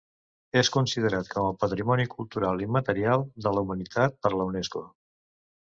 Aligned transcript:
És 0.61 0.69
considerat 0.77 1.29
com 1.33 1.49
a 1.49 1.53
Patrimoni 1.65 2.07
Cultural 2.15 2.65
Immaterial 2.69 3.29
de 3.47 3.53
la 3.59 3.67
Humanitat 3.67 4.21
per 4.27 4.35
la 4.39 4.51
Unesco. 4.53 4.87